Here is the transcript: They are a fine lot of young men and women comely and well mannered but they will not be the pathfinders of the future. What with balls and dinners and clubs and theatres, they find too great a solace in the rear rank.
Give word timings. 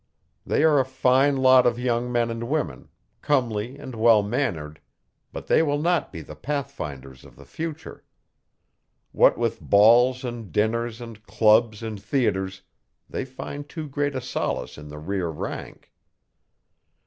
They 0.47 0.63
are 0.63 0.79
a 0.79 0.83
fine 0.83 1.37
lot 1.37 1.67
of 1.67 1.77
young 1.77 2.11
men 2.11 2.31
and 2.31 2.45
women 2.49 2.89
comely 3.21 3.77
and 3.77 3.93
well 3.93 4.23
mannered 4.23 4.79
but 5.31 5.45
they 5.45 5.61
will 5.61 5.79
not 5.79 6.11
be 6.11 6.21
the 6.21 6.33
pathfinders 6.35 7.23
of 7.23 7.35
the 7.35 7.45
future. 7.45 8.03
What 9.11 9.37
with 9.37 9.61
balls 9.61 10.23
and 10.25 10.51
dinners 10.51 11.01
and 11.01 11.21
clubs 11.27 11.83
and 11.83 12.01
theatres, 12.01 12.63
they 13.07 13.25
find 13.25 13.69
too 13.69 13.87
great 13.87 14.15
a 14.15 14.21
solace 14.21 14.75
in 14.75 14.87
the 14.87 14.97
rear 14.97 15.27
rank. 15.29 15.91